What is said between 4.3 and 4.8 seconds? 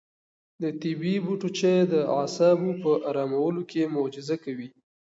کوي.